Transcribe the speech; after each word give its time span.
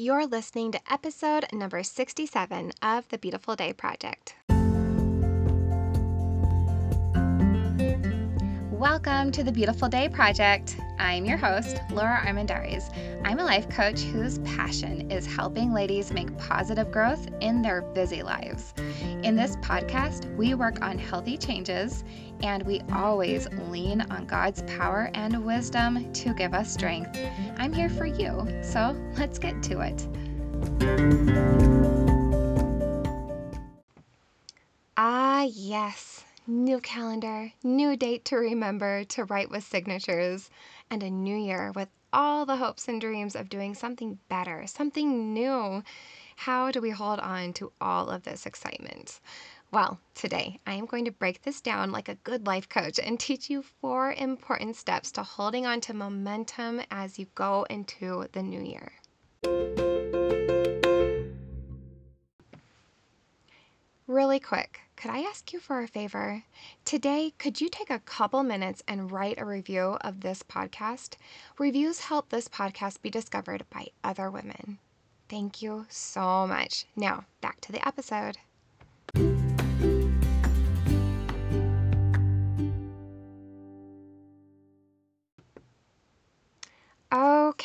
You're 0.00 0.26
listening 0.26 0.72
to 0.72 0.80
episode 0.90 1.44
number 1.52 1.82
67 1.82 2.72
of 2.80 3.06
the 3.10 3.18
Beautiful 3.18 3.54
Day 3.54 3.74
Project. 3.74 4.34
Welcome 8.80 9.30
to 9.32 9.44
the 9.44 9.52
Beautiful 9.52 9.90
Day 9.90 10.08
Project. 10.08 10.78
I'm 10.98 11.26
your 11.26 11.36
host, 11.36 11.82
Lora 11.90 12.24
Armendariz. 12.26 12.90
I'm 13.26 13.38
a 13.38 13.44
life 13.44 13.68
coach 13.68 14.00
whose 14.00 14.38
passion 14.38 15.10
is 15.10 15.26
helping 15.26 15.74
ladies 15.74 16.10
make 16.10 16.34
positive 16.38 16.90
growth 16.90 17.28
in 17.42 17.60
their 17.60 17.82
busy 17.82 18.22
lives. 18.22 18.72
In 19.22 19.36
this 19.36 19.56
podcast, 19.56 20.34
we 20.34 20.54
work 20.54 20.80
on 20.80 20.96
healthy 20.98 21.36
changes 21.36 22.04
and 22.42 22.62
we 22.62 22.80
always 22.90 23.48
lean 23.68 24.00
on 24.10 24.24
God's 24.24 24.62
power 24.62 25.10
and 25.12 25.44
wisdom 25.44 26.10
to 26.14 26.32
give 26.32 26.54
us 26.54 26.72
strength. 26.72 27.18
I'm 27.58 27.74
here 27.74 27.90
for 27.90 28.06
you, 28.06 28.48
so 28.62 28.96
let's 29.18 29.38
get 29.38 29.62
to 29.64 29.80
it. 29.80 31.29
New 36.52 36.80
calendar, 36.80 37.52
new 37.62 37.96
date 37.96 38.24
to 38.24 38.34
remember, 38.34 39.04
to 39.04 39.22
write 39.22 39.50
with 39.50 39.62
signatures, 39.62 40.50
and 40.90 41.00
a 41.00 41.08
new 41.08 41.36
year 41.36 41.70
with 41.76 41.88
all 42.12 42.44
the 42.44 42.56
hopes 42.56 42.88
and 42.88 43.00
dreams 43.00 43.36
of 43.36 43.48
doing 43.48 43.72
something 43.72 44.18
better, 44.28 44.66
something 44.66 45.32
new. 45.32 45.80
How 46.34 46.72
do 46.72 46.80
we 46.80 46.90
hold 46.90 47.20
on 47.20 47.52
to 47.52 47.70
all 47.80 48.10
of 48.10 48.24
this 48.24 48.46
excitement? 48.46 49.20
Well, 49.70 50.00
today 50.16 50.58
I 50.66 50.72
am 50.72 50.86
going 50.86 51.04
to 51.04 51.12
break 51.12 51.42
this 51.42 51.60
down 51.60 51.92
like 51.92 52.08
a 52.08 52.16
good 52.16 52.48
life 52.48 52.68
coach 52.68 52.98
and 52.98 53.20
teach 53.20 53.48
you 53.48 53.62
four 53.62 54.12
important 54.14 54.74
steps 54.74 55.12
to 55.12 55.22
holding 55.22 55.66
on 55.66 55.80
to 55.82 55.94
momentum 55.94 56.80
as 56.90 57.16
you 57.16 57.26
go 57.36 57.64
into 57.70 58.26
the 58.32 58.42
new 58.42 58.60
year. 58.60 58.90
Really 64.08 64.40
quick, 64.40 64.80
could 65.00 65.10
I 65.10 65.20
ask 65.20 65.50
you 65.54 65.60
for 65.60 65.80
a 65.80 65.88
favor? 65.88 66.44
Today, 66.84 67.32
could 67.38 67.58
you 67.58 67.70
take 67.70 67.88
a 67.88 68.00
couple 68.00 68.42
minutes 68.42 68.82
and 68.86 69.10
write 69.10 69.40
a 69.40 69.46
review 69.46 69.96
of 70.02 70.20
this 70.20 70.42
podcast? 70.42 71.14
Reviews 71.58 72.00
help 72.00 72.28
this 72.28 72.48
podcast 72.48 73.00
be 73.00 73.08
discovered 73.08 73.64
by 73.70 73.86
other 74.04 74.30
women. 74.30 74.78
Thank 75.30 75.62
you 75.62 75.86
so 75.88 76.46
much. 76.46 76.84
Now, 76.96 77.24
back 77.40 77.62
to 77.62 77.72
the 77.72 77.86
episode. 77.86 78.36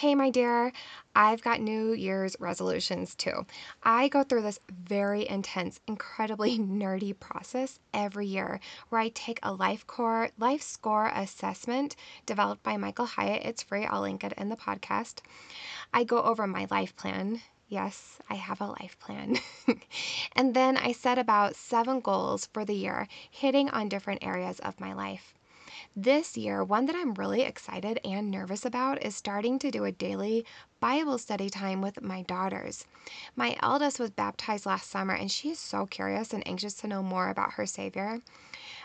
Okay, 0.05 0.13
my 0.13 0.29
dear, 0.29 0.71
I've 1.15 1.41
got 1.41 1.61
New 1.61 1.93
Year's 1.93 2.35
resolutions 2.39 3.15
too. 3.15 3.47
I 3.81 4.07
go 4.07 4.21
through 4.21 4.43
this 4.43 4.59
very 4.69 5.27
intense, 5.27 5.79
incredibly 5.87 6.59
nerdy 6.59 7.19
process 7.19 7.79
every 7.91 8.27
year 8.27 8.59
where 8.89 9.01
I 9.01 9.09
take 9.09 9.39
a 9.41 9.51
life 9.51 9.87
core 9.87 10.29
life 10.37 10.61
score 10.61 11.07
assessment 11.07 11.95
developed 12.27 12.61
by 12.61 12.77
Michael 12.77 13.07
Hyatt. 13.07 13.45
It's 13.45 13.63
free. 13.63 13.83
I'll 13.83 14.01
link 14.01 14.23
it 14.23 14.33
in 14.37 14.49
the 14.49 14.55
podcast. 14.55 15.21
I 15.91 16.03
go 16.03 16.21
over 16.21 16.45
my 16.45 16.67
life 16.69 16.95
plan. 16.95 17.41
Yes, 17.67 18.19
I 18.29 18.35
have 18.35 18.61
a 18.61 18.67
life 18.67 18.99
plan. 18.99 19.39
and 20.35 20.53
then 20.53 20.77
I 20.77 20.91
set 20.91 21.17
about 21.17 21.55
seven 21.55 21.99
goals 21.99 22.47
for 22.53 22.63
the 22.63 22.75
year, 22.75 23.07
hitting 23.31 23.71
on 23.71 23.89
different 23.89 24.23
areas 24.23 24.59
of 24.59 24.79
my 24.79 24.93
life. 24.93 25.33
This 25.97 26.35
year, 26.35 26.61
one 26.61 26.87
that 26.87 26.95
I'm 26.97 27.13
really 27.13 27.43
excited 27.43 28.01
and 28.03 28.29
nervous 28.29 28.65
about 28.65 29.01
is 29.01 29.15
starting 29.15 29.57
to 29.59 29.71
do 29.71 29.85
a 29.85 29.93
daily 29.93 30.45
Bible 30.81 31.17
study 31.17 31.49
time 31.49 31.81
with 31.81 32.01
my 32.01 32.21
daughters. 32.23 32.85
My 33.33 33.55
eldest 33.63 33.97
was 33.97 34.09
baptized 34.09 34.65
last 34.65 34.89
summer 34.89 35.13
and 35.13 35.31
she 35.31 35.51
is 35.51 35.59
so 35.59 35.85
curious 35.85 36.33
and 36.33 36.45
anxious 36.45 36.73
to 36.73 36.87
know 36.87 37.01
more 37.01 37.29
about 37.29 37.53
her 37.53 37.65
Savior. 37.65 38.19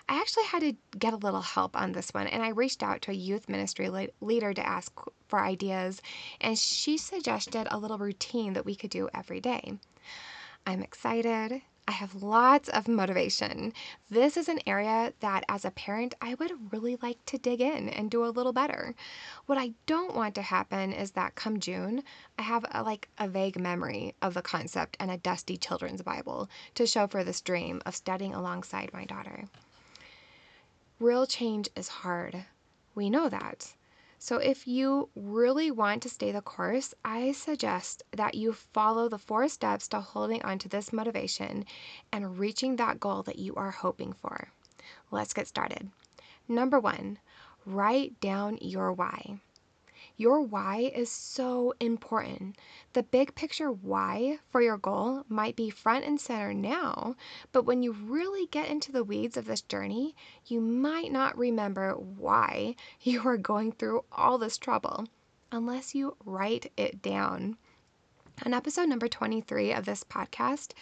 I 0.08 0.20
actually 0.20 0.44
had 0.44 0.60
to 0.60 0.76
get 1.00 1.12
a 1.12 1.16
little 1.16 1.40
help 1.40 1.76
on 1.76 1.90
this 1.90 2.14
one, 2.14 2.28
and 2.28 2.44
I 2.44 2.50
reached 2.50 2.80
out 2.80 3.02
to 3.02 3.10
a 3.10 3.14
youth 3.14 3.48
ministry 3.48 3.90
leader 4.20 4.54
to 4.54 4.66
ask 4.66 4.92
for 5.26 5.40
ideas, 5.40 6.00
and 6.40 6.56
she 6.56 6.96
suggested 6.96 7.66
a 7.70 7.78
little 7.78 7.98
routine 7.98 8.52
that 8.52 8.64
we 8.64 8.76
could 8.76 8.90
do 8.90 9.08
every 9.12 9.40
day. 9.40 9.78
I'm 10.64 10.82
excited. 10.82 11.62
I 11.90 11.94
have 11.94 12.22
lots 12.22 12.68
of 12.68 12.86
motivation. 12.86 13.72
This 14.08 14.36
is 14.36 14.48
an 14.48 14.60
area 14.64 15.12
that, 15.18 15.42
as 15.48 15.64
a 15.64 15.72
parent, 15.72 16.14
I 16.20 16.34
would 16.34 16.72
really 16.72 16.96
like 17.02 17.18
to 17.26 17.36
dig 17.36 17.60
in 17.60 17.88
and 17.88 18.08
do 18.08 18.24
a 18.24 18.30
little 18.30 18.52
better. 18.52 18.94
What 19.46 19.58
I 19.58 19.72
don't 19.86 20.14
want 20.14 20.36
to 20.36 20.42
happen 20.42 20.92
is 20.92 21.10
that 21.10 21.34
come 21.34 21.58
June, 21.58 22.04
I 22.38 22.42
have 22.42 22.64
a, 22.70 22.84
like 22.84 23.08
a 23.18 23.26
vague 23.26 23.58
memory 23.58 24.14
of 24.22 24.34
the 24.34 24.40
concept 24.40 24.96
and 25.00 25.10
a 25.10 25.16
dusty 25.16 25.56
children's 25.56 26.00
Bible 26.00 26.48
to 26.76 26.86
show 26.86 27.08
for 27.08 27.24
this 27.24 27.40
dream 27.40 27.82
of 27.84 27.96
studying 27.96 28.34
alongside 28.34 28.92
my 28.92 29.04
daughter. 29.04 29.48
Real 31.00 31.26
change 31.26 31.68
is 31.74 31.88
hard. 31.88 32.44
We 32.94 33.10
know 33.10 33.28
that. 33.28 33.74
So, 34.22 34.36
if 34.36 34.68
you 34.68 35.08
really 35.14 35.70
want 35.70 36.02
to 36.02 36.10
stay 36.10 36.30
the 36.30 36.42
course, 36.42 36.92
I 37.02 37.32
suggest 37.32 38.02
that 38.10 38.34
you 38.34 38.52
follow 38.52 39.08
the 39.08 39.16
four 39.16 39.48
steps 39.48 39.88
to 39.88 40.00
holding 40.00 40.42
on 40.42 40.58
to 40.58 40.68
this 40.68 40.92
motivation 40.92 41.64
and 42.12 42.38
reaching 42.38 42.76
that 42.76 43.00
goal 43.00 43.22
that 43.22 43.38
you 43.38 43.54
are 43.54 43.70
hoping 43.70 44.12
for. 44.12 44.52
Let's 45.10 45.32
get 45.32 45.48
started. 45.48 45.90
Number 46.46 46.78
one, 46.78 47.18
write 47.64 48.20
down 48.20 48.58
your 48.60 48.92
why. 48.92 49.40
Your 50.20 50.42
why 50.42 50.92
is 50.94 51.10
so 51.10 51.72
important. 51.80 52.58
The 52.92 53.02
big 53.02 53.34
picture 53.34 53.72
why 53.72 54.38
for 54.50 54.60
your 54.60 54.76
goal 54.76 55.24
might 55.30 55.56
be 55.56 55.70
front 55.70 56.04
and 56.04 56.20
center 56.20 56.52
now, 56.52 57.16
but 57.52 57.62
when 57.62 57.82
you 57.82 57.92
really 57.92 58.44
get 58.44 58.68
into 58.68 58.92
the 58.92 59.02
weeds 59.02 59.38
of 59.38 59.46
this 59.46 59.62
journey, 59.62 60.14
you 60.44 60.60
might 60.60 61.10
not 61.10 61.38
remember 61.38 61.94
why 61.94 62.76
you 63.00 63.26
are 63.26 63.38
going 63.38 63.72
through 63.72 64.04
all 64.12 64.36
this 64.36 64.58
trouble 64.58 65.08
unless 65.50 65.94
you 65.94 66.18
write 66.26 66.70
it 66.76 67.00
down. 67.00 67.56
On 68.42 68.54
episode 68.54 68.88
number 68.88 69.06
23 69.06 69.74
of 69.74 69.84
this 69.84 70.02
podcast, 70.02 70.72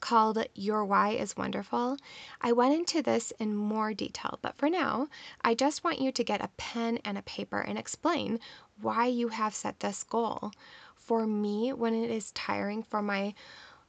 called 0.00 0.46
Your 0.54 0.82
Why 0.82 1.10
is 1.10 1.36
Wonderful, 1.36 1.98
I 2.40 2.52
went 2.52 2.72
into 2.72 3.02
this 3.02 3.32
in 3.38 3.54
more 3.54 3.92
detail, 3.92 4.38
but 4.40 4.56
for 4.56 4.70
now, 4.70 5.08
I 5.42 5.54
just 5.54 5.84
want 5.84 6.00
you 6.00 6.10
to 6.10 6.24
get 6.24 6.42
a 6.42 6.48
pen 6.56 7.00
and 7.04 7.18
a 7.18 7.22
paper 7.22 7.60
and 7.60 7.78
explain 7.78 8.40
why 8.82 9.06
you 9.06 9.28
have 9.28 9.54
set 9.54 9.80
this 9.80 10.04
goal. 10.04 10.52
For 10.96 11.26
me, 11.26 11.72
when 11.72 11.94
it 11.94 12.10
is 12.10 12.30
tiring 12.32 12.82
for 12.82 13.02
my 13.02 13.34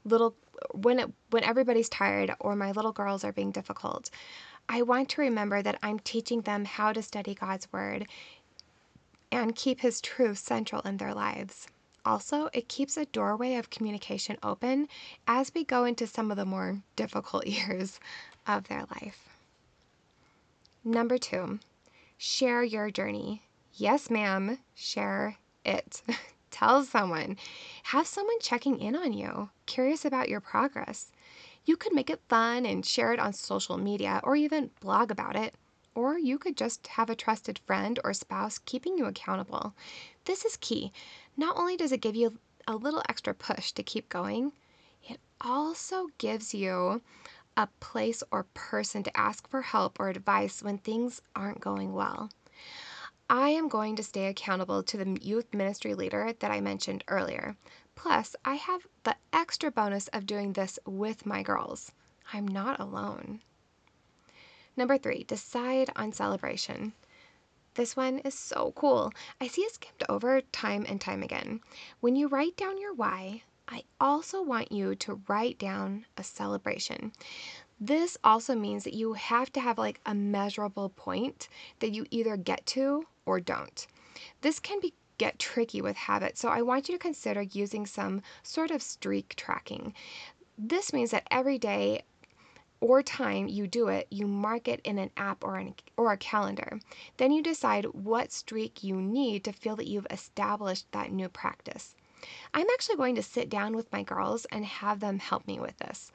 little 0.05 0.35
when 0.71 0.99
it 0.99 1.11
when 1.29 1.43
everybody's 1.43 1.89
tired 1.89 2.33
or 2.39 2.55
my 2.55 2.71
little 2.71 2.91
girls 2.91 3.23
are 3.23 3.31
being 3.31 3.51
difficult, 3.51 4.09
I 4.69 4.81
want 4.81 5.09
to 5.09 5.21
remember 5.21 5.61
that 5.61 5.79
I'm 5.83 5.99
teaching 5.99 6.41
them 6.41 6.65
how 6.65 6.93
to 6.93 7.01
study 7.01 7.35
God's 7.35 7.71
word 7.71 8.07
and 9.31 9.55
keep 9.55 9.79
his 9.79 9.99
truth 9.99 10.37
central 10.37 10.81
in 10.81 10.97
their 10.97 11.13
lives. 11.13 11.67
Also, 12.05 12.49
it 12.53 12.67
keeps 12.67 12.97
a 12.97 13.05
doorway 13.05 13.55
of 13.55 13.69
communication 13.69 14.37
open 14.43 14.87
as 15.25 15.51
we 15.53 15.63
go 15.63 15.85
into 15.85 16.05
some 16.05 16.31
of 16.31 16.37
the 16.37 16.45
more 16.45 16.81
difficult 16.95 17.47
years 17.47 17.99
of 18.45 18.67
their 18.67 18.85
life. 18.91 19.29
Number 20.83 21.17
two, 21.17 21.59
share 22.17 22.63
your 22.63 22.91
journey. 22.91 23.41
Yes, 23.75 24.11
ma'am, 24.11 24.59
share 24.75 25.37
it. 25.65 26.03
Tell 26.51 26.83
someone. 26.83 27.37
Have 27.85 28.05
someone 28.05 28.39
checking 28.39 28.79
in 28.79 28.95
on 28.95 29.13
you, 29.13 29.49
curious 29.65 30.05
about 30.05 30.29
your 30.29 30.39
progress. 30.39 31.11
You 31.65 31.75
could 31.75 31.91
make 31.93 32.11
it 32.11 32.21
fun 32.29 32.67
and 32.67 32.85
share 32.85 33.13
it 33.13 33.19
on 33.19 33.33
social 33.33 33.77
media 33.77 34.21
or 34.23 34.35
even 34.35 34.69
blog 34.79 35.09
about 35.09 35.35
it. 35.35 35.55
Or 35.95 36.19
you 36.19 36.37
could 36.37 36.55
just 36.55 36.85
have 36.85 37.09
a 37.09 37.15
trusted 37.15 37.59
friend 37.65 37.99
or 38.03 38.13
spouse 38.13 38.59
keeping 38.59 38.95
you 38.95 39.05
accountable. 39.05 39.73
This 40.25 40.45
is 40.45 40.57
key. 40.57 40.91
Not 41.35 41.57
only 41.57 41.75
does 41.75 41.91
it 41.91 42.01
give 42.01 42.15
you 42.15 42.37
a 42.67 42.75
little 42.75 43.01
extra 43.09 43.33
push 43.33 43.71
to 43.71 43.81
keep 43.81 44.07
going, 44.07 44.51
it 45.03 45.19
also 45.41 46.09
gives 46.19 46.53
you 46.53 47.01
a 47.57 47.67
place 47.79 48.21
or 48.31 48.43
person 48.53 49.01
to 49.01 49.17
ask 49.17 49.49
for 49.49 49.63
help 49.63 49.99
or 49.99 50.09
advice 50.09 50.61
when 50.61 50.77
things 50.77 51.23
aren't 51.35 51.59
going 51.59 51.93
well. 51.93 52.29
I 53.35 53.49
am 53.49 53.67
going 53.67 53.95
to 53.95 54.03
stay 54.03 54.27
accountable 54.27 54.83
to 54.83 54.95
the 54.95 55.17
youth 55.19 55.55
ministry 55.55 55.95
leader 55.95 56.33
that 56.37 56.51
I 56.51 56.61
mentioned 56.61 57.03
earlier. 57.07 57.57
Plus, 57.95 58.35
I 58.45 58.53
have 58.53 58.85
the 59.01 59.15
extra 59.33 59.71
bonus 59.71 60.07
of 60.09 60.27
doing 60.27 60.53
this 60.53 60.77
with 60.85 61.25
my 61.25 61.41
girls. 61.41 61.91
I'm 62.31 62.47
not 62.47 62.79
alone. 62.79 63.41
Number 64.77 64.99
three, 64.99 65.23
decide 65.23 65.89
on 65.95 66.11
celebration. 66.11 66.93
This 67.73 67.95
one 67.95 68.19
is 68.19 68.35
so 68.37 68.71
cool. 68.75 69.11
I 69.41 69.47
see 69.47 69.61
it 69.61 69.73
skimmed 69.73 70.03
over 70.07 70.41
time 70.41 70.85
and 70.87 71.01
time 71.01 71.23
again. 71.23 71.61
When 72.01 72.15
you 72.15 72.27
write 72.27 72.55
down 72.55 72.79
your 72.79 72.93
why, 72.93 73.41
I 73.67 73.85
also 73.99 74.43
want 74.43 74.71
you 74.71 74.93
to 74.93 75.23
write 75.27 75.57
down 75.57 76.05
a 76.17 76.23
celebration. 76.23 77.13
This 77.79 78.15
also 78.23 78.53
means 78.53 78.83
that 78.83 78.93
you 78.93 79.13
have 79.13 79.51
to 79.53 79.59
have 79.59 79.79
like 79.79 79.99
a 80.05 80.13
measurable 80.13 80.89
point 80.89 81.49
that 81.79 81.95
you 81.95 82.05
either 82.11 82.37
get 82.37 82.67
to 82.67 83.07
or 83.25 83.39
don't. 83.39 83.87
This 84.41 84.59
can 84.59 84.79
be 84.79 84.93
get 85.17 85.39
tricky 85.39 85.81
with 85.81 85.95
habits. 85.95 86.41
So 86.41 86.49
I 86.49 86.61
want 86.61 86.89
you 86.89 86.95
to 86.95 86.99
consider 86.99 87.41
using 87.41 87.85
some 87.85 88.21
sort 88.41 88.71
of 88.71 88.81
streak 88.81 89.35
tracking. 89.35 89.93
This 90.57 90.91
means 90.91 91.11
that 91.11 91.27
every 91.29 91.57
day 91.57 92.03
or 92.81 93.01
time 93.01 93.47
you 93.47 93.65
do 93.65 93.87
it, 93.87 94.07
you 94.09 94.27
mark 94.27 94.67
it 94.67 94.81
in 94.83 94.97
an 94.97 95.09
app 95.15 95.43
or, 95.43 95.55
an, 95.55 95.75
or 95.95 96.11
a 96.11 96.17
calendar. 96.17 96.79
Then 97.17 97.31
you 97.31 97.41
decide 97.41 97.85
what 97.85 98.33
streak 98.33 98.83
you 98.83 98.95
need 98.95 99.45
to 99.45 99.53
feel 99.53 99.77
that 99.77 99.87
you've 99.87 100.07
established 100.11 100.91
that 100.91 101.11
new 101.11 101.29
practice. 101.29 101.95
I'm 102.53 102.67
actually 102.73 102.97
going 102.97 103.15
to 103.15 103.23
sit 103.23 103.49
down 103.49 103.75
with 103.75 103.91
my 103.91 104.03
girls 104.03 104.45
and 104.51 104.65
have 104.65 104.99
them 104.99 105.19
help 105.19 105.47
me 105.47 105.59
with 105.59 105.77
this. 105.77 106.11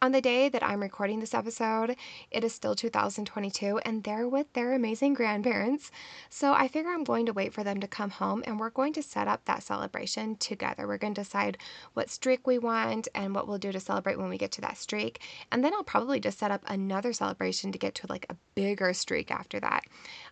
On 0.00 0.12
the 0.12 0.20
day 0.20 0.48
that 0.48 0.62
I'm 0.62 0.80
recording 0.80 1.18
this 1.18 1.34
episode, 1.34 1.96
it 2.30 2.44
is 2.44 2.54
still 2.54 2.76
2022 2.76 3.78
and 3.78 4.04
they're 4.04 4.28
with 4.28 4.52
their 4.52 4.72
amazing 4.72 5.12
grandparents. 5.12 5.90
So 6.30 6.52
I 6.52 6.68
figure 6.68 6.92
I'm 6.92 7.02
going 7.02 7.26
to 7.26 7.32
wait 7.32 7.52
for 7.52 7.64
them 7.64 7.80
to 7.80 7.88
come 7.88 8.10
home 8.10 8.44
and 8.46 8.60
we're 8.60 8.70
going 8.70 8.92
to 8.92 9.02
set 9.02 9.26
up 9.26 9.44
that 9.46 9.64
celebration 9.64 10.36
together. 10.36 10.86
We're 10.86 10.98
going 10.98 11.14
to 11.14 11.22
decide 11.22 11.58
what 11.94 12.10
streak 12.10 12.46
we 12.46 12.58
want 12.58 13.08
and 13.12 13.34
what 13.34 13.48
we'll 13.48 13.58
do 13.58 13.72
to 13.72 13.80
celebrate 13.80 14.20
when 14.20 14.28
we 14.28 14.38
get 14.38 14.52
to 14.52 14.60
that 14.60 14.76
streak. 14.76 15.20
And 15.50 15.64
then 15.64 15.74
I'll 15.74 15.82
probably 15.82 16.20
just 16.20 16.38
set 16.38 16.52
up 16.52 16.62
another 16.68 17.12
celebration 17.12 17.72
to 17.72 17.78
get 17.78 17.96
to 17.96 18.06
like 18.08 18.26
a 18.30 18.36
bigger 18.54 18.92
streak 18.92 19.32
after 19.32 19.58
that. 19.58 19.82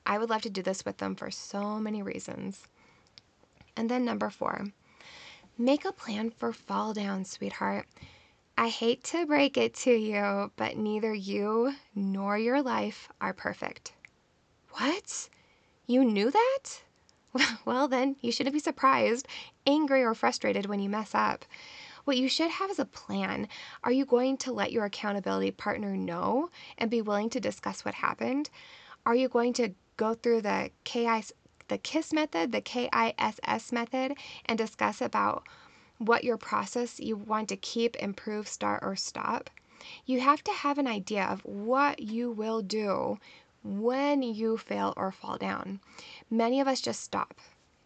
I 0.06 0.18
would 0.18 0.30
love 0.30 0.42
to 0.42 0.50
do 0.50 0.62
this 0.62 0.84
with 0.84 0.98
them 0.98 1.16
for 1.16 1.32
so 1.32 1.80
many 1.80 2.04
reasons. 2.04 2.68
And 3.76 3.90
then 3.90 4.04
number 4.04 4.30
four, 4.30 4.66
make 5.58 5.84
a 5.84 5.90
plan 5.90 6.30
for 6.30 6.52
fall 6.52 6.94
down, 6.94 7.24
sweetheart. 7.24 7.88
I 8.58 8.68
hate 8.68 9.04
to 9.04 9.26
break 9.26 9.58
it 9.58 9.74
to 9.74 9.90
you, 9.90 10.50
but 10.56 10.78
neither 10.78 11.12
you 11.12 11.74
nor 11.94 12.38
your 12.38 12.62
life 12.62 13.10
are 13.20 13.34
perfect. 13.34 13.92
What? 14.70 15.28
You 15.86 16.04
knew 16.04 16.30
that? 16.30 16.82
Well, 17.66 17.86
then, 17.86 18.16
you 18.22 18.32
shouldn't 18.32 18.54
be 18.54 18.60
surprised, 18.60 19.28
angry, 19.66 20.02
or 20.02 20.14
frustrated 20.14 20.66
when 20.66 20.80
you 20.80 20.88
mess 20.88 21.14
up. 21.14 21.44
What 22.06 22.16
you 22.16 22.30
should 22.30 22.50
have 22.50 22.70
is 22.70 22.78
a 22.78 22.86
plan. 22.86 23.48
Are 23.84 23.92
you 23.92 24.06
going 24.06 24.38
to 24.38 24.52
let 24.52 24.72
your 24.72 24.86
accountability 24.86 25.50
partner 25.50 25.94
know 25.94 26.48
and 26.78 26.90
be 26.90 27.02
willing 27.02 27.28
to 27.30 27.40
discuss 27.40 27.84
what 27.84 27.94
happened? 27.94 28.48
Are 29.04 29.14
you 29.14 29.28
going 29.28 29.52
to 29.54 29.74
go 29.98 30.14
through 30.14 30.40
the 30.42 30.70
KIS, 30.84 31.30
the 31.68 31.76
KISS 31.76 32.14
method, 32.14 32.52
the 32.52 32.62
KISS 32.62 33.70
method, 33.70 34.16
and 34.46 34.56
discuss 34.56 35.02
about 35.02 35.46
what 35.98 36.24
your 36.24 36.36
process 36.36 37.00
you 37.00 37.16
want 37.16 37.48
to 37.48 37.56
keep, 37.56 37.96
improve, 37.96 38.48
start, 38.48 38.80
or 38.82 38.96
stop. 38.96 39.50
You 40.04 40.20
have 40.20 40.42
to 40.44 40.52
have 40.52 40.78
an 40.78 40.86
idea 40.86 41.24
of 41.24 41.44
what 41.44 42.00
you 42.00 42.30
will 42.30 42.62
do 42.62 43.18
when 43.62 44.22
you 44.22 44.56
fail 44.56 44.94
or 44.96 45.12
fall 45.12 45.38
down. 45.38 45.80
Many 46.30 46.60
of 46.60 46.68
us 46.68 46.80
just 46.80 47.02
stop. 47.02 47.34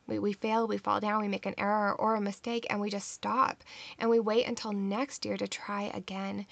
We, 0.07 0.19
we 0.19 0.33
fail, 0.33 0.67
we 0.67 0.77
fall 0.77 0.99
down, 1.01 1.23
we 1.23 1.29
make 1.29 1.47
an 1.47 1.55
error 1.57 1.95
or 1.95 2.17
a 2.17 2.21
mistake, 2.21 2.67
and 2.69 2.81
we 2.81 2.91
just 2.91 3.13
stop. 3.13 3.63
And 3.99 4.11
we 4.11 4.19
wait 4.19 4.47
until 4.47 4.73
next 4.73 5.25
year 5.25 5.37
to 5.37 5.47
try 5.47 5.91
again. 5.95 6.47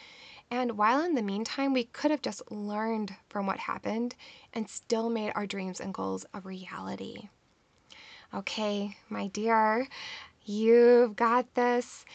And 0.50 0.78
while 0.78 1.04
in 1.04 1.14
the 1.14 1.22
meantime, 1.22 1.72
we 1.72 1.84
could 1.84 2.10
have 2.10 2.22
just 2.22 2.50
learned 2.50 3.14
from 3.28 3.46
what 3.46 3.58
happened 3.58 4.14
and 4.54 4.68
still 4.68 5.10
made 5.10 5.32
our 5.34 5.46
dreams 5.46 5.80
and 5.80 5.92
goals 5.92 6.24
a 6.32 6.40
reality. 6.40 7.28
Okay, 8.32 8.96
my 9.08 9.26
dear, 9.28 9.88
You've 10.50 11.14
got 11.14 11.52
this. 11.56 12.06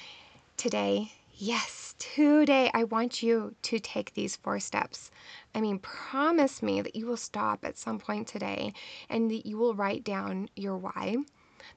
Today, 0.58 1.12
yes, 1.36 1.94
today, 2.00 2.72
I 2.74 2.86
want 2.86 3.22
you 3.22 3.54
to 3.62 3.78
take 3.78 4.16
these 4.16 4.38
four 4.38 4.60
steps. 4.60 5.12
I 5.54 5.62
mean, 5.62 5.78
promise 5.78 6.64
me 6.64 6.82
that 6.82 6.96
you 6.96 7.06
will 7.06 7.16
stop 7.16 7.64
at 7.64 7.78
some 7.78 8.00
point 8.00 8.28
today 8.28 8.74
and 9.08 9.30
that 9.30 9.46
you 9.46 9.60
will 9.60 9.76
write 9.76 10.04
down 10.04 10.50
your 10.56 10.78
why, 10.78 11.18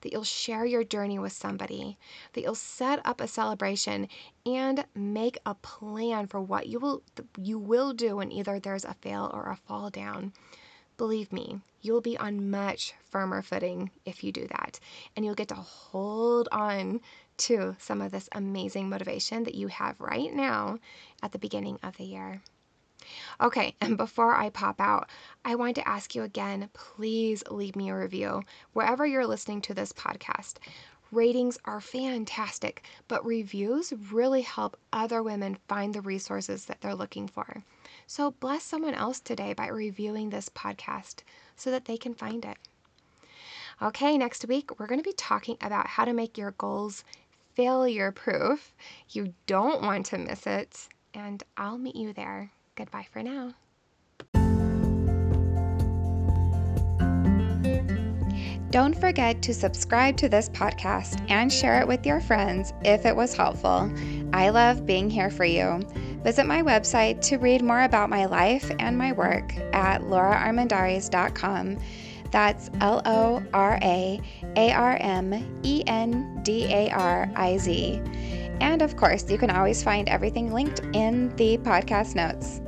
that 0.00 0.12
you'll 0.12 0.25
share 0.25 0.64
your 0.64 0.82
journey 0.82 1.19
with 1.19 1.35
somebody, 1.35 1.99
that 2.32 2.41
you'll 2.41 2.55
set 2.55 3.05
up 3.05 3.20
a 3.20 3.29
celebration 3.29 4.08
and 4.47 4.87
make 4.94 5.37
a 5.44 5.56
plan 5.56 6.26
for 6.26 6.41
what 6.41 6.69
you 6.69 6.79
will 6.79 7.03
you 7.37 7.58
will 7.58 7.93
do 7.93 8.17
when 8.17 8.32
either 8.32 8.58
there's 8.58 8.87
a 8.87 8.97
fail 9.03 9.31
or 9.35 9.50
a 9.50 9.56
fall 9.56 9.91
down. 9.91 10.32
Believe 10.98 11.32
me, 11.32 11.60
you'll 11.82 12.00
be 12.00 12.16
on 12.16 12.50
much 12.50 12.94
firmer 13.10 13.43
footing 13.43 13.90
if 14.04 14.25
you 14.25 14.32
do 14.32 14.46
that. 14.46 14.81
And 15.14 15.25
you'll 15.25 15.34
get 15.34 15.48
to 15.48 15.54
hold 15.54 16.48
on 16.50 17.00
to 17.38 17.76
some 17.78 18.00
of 18.00 18.12
this 18.12 18.28
amazing 18.32 18.88
motivation 18.88 19.44
that 19.44 19.54
you 19.54 19.69
have 19.69 20.00
right 20.00 20.32
now 20.32 20.78
at 21.22 21.32
the 21.32 21.38
beginning 21.38 21.78
of 21.82 21.96
the 21.98 22.04
year. 22.04 22.40
Okay, 23.40 23.75
and 23.81 23.96
before 23.98 24.34
I 24.34 24.48
pop 24.48 24.81
out, 24.81 25.10
I 25.44 25.54
want 25.54 25.76
to 25.76 25.87
ask 25.87 26.14
you 26.14 26.22
again 26.22 26.70
please 26.72 27.44
leave 27.50 27.76
me 27.76 27.90
a 27.90 27.96
review 27.96 28.43
wherever 28.72 29.06
you're 29.06 29.26
listening 29.26 29.60
to 29.62 29.75
this 29.75 29.93
podcast. 29.93 30.54
Ratings 31.12 31.58
are 31.66 31.81
fantastic, 31.81 32.82
but 33.06 33.25
reviews 33.25 33.93
really 34.10 34.43
help 34.43 34.76
other 34.93 35.22
women 35.22 35.58
find 35.69 35.94
the 35.94 36.00
resources 36.00 36.64
that 36.64 36.81
they're 36.81 36.94
looking 36.94 37.28
for. 37.28 37.62
So 38.06 38.31
bless 38.31 38.62
someone 38.62 38.94
else 38.94 39.19
today 39.19 39.53
by 39.53 39.67
reviewing 39.67 40.31
this 40.31 40.49
podcast 40.49 41.23
so 41.56 41.70
that 41.73 41.87
they 41.87 41.97
can 41.97 42.14
find 42.14 42.44
it. 42.44 42.56
Okay, 43.82 44.17
next 44.17 44.47
week 44.47 44.79
we're 44.79 44.87
going 44.87 45.00
to 45.00 45.08
be 45.08 45.12
talking 45.12 45.56
about 45.61 45.88
how 45.88 46.05
to 46.05 46.12
make 46.12 46.38
your 46.38 46.53
goals 46.53 47.05
failure 47.55 48.12
proof. 48.12 48.75
You 49.11 49.35
don't 49.47 49.82
want 49.82 50.06
to 50.06 50.19
miss 50.19 50.47
it, 50.47 50.88
and 51.14 51.43
I'll 51.56 51.79
meet 51.79 51.97
you 51.97 52.12
there. 52.12 52.53
Goodbye 52.76 53.06
for 53.11 53.23
now. 53.23 53.55
Don't 58.70 58.99
forget 58.99 59.41
to 59.43 59.55
subscribe 59.55 60.17
to 60.19 60.29
this 60.29 60.49
podcast 60.50 61.25
and 61.31 61.50
share 61.53 61.81
it 61.81 61.88
with 61.88 62.05
your 62.05 62.20
friends 62.20 62.73
if 62.85 63.06
it 63.06 63.17
was 63.17 63.35
helpful. 63.35 63.91
I 64.32 64.50
love 64.50 64.85
being 64.85 65.08
here 65.08 65.31
for 65.31 65.44
you. 65.44 65.81
Visit 66.26 66.44
my 66.44 66.61
website 66.61 67.20
to 67.28 67.37
read 67.37 67.62
more 67.62 67.84
about 67.84 68.11
my 68.11 68.25
life 68.25 68.69
and 68.81 68.99
my 68.99 69.12
work 69.12 69.56
at 69.73 70.00
loraarmendariz.com. 70.00 71.78
That's 72.32 72.69
L 72.81 73.00
O 73.05 73.40
R 73.55 73.78
A 73.81 74.20
A 74.56 74.73
R 74.73 74.96
M 75.00 75.61
E 75.62 75.84
N 75.87 76.40
D 76.43 76.64
A 76.64 76.90
R 76.90 77.31
I 77.37 77.56
Z. 77.58 78.02
And 78.61 78.82
of 78.82 78.96
course, 78.96 79.31
you 79.31 79.38
can 79.38 79.50
always 79.50 79.84
find 79.84 80.08
everything 80.08 80.52
linked 80.52 80.81
in 80.94 81.28
the 81.37 81.58
podcast 81.58 82.17
notes. 82.17 82.61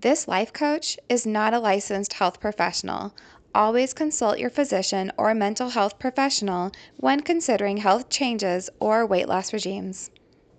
This 0.00 0.26
life 0.26 0.54
coach 0.54 0.98
is 1.10 1.26
not 1.26 1.52
a 1.52 1.60
licensed 1.60 2.14
health 2.14 2.40
professional. 2.40 3.14
Always 3.54 3.92
consult 3.92 4.38
your 4.38 4.48
physician 4.48 5.12
or 5.18 5.34
mental 5.34 5.68
health 5.68 5.98
professional 5.98 6.72
when 6.96 7.20
considering 7.20 7.76
health 7.76 8.08
changes 8.08 8.70
or 8.80 9.04
weight 9.04 9.28
loss 9.28 9.52
regimes. 9.52 10.10